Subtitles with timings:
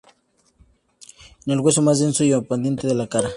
[1.41, 3.29] Es el hueso más denso y prominente de la cara.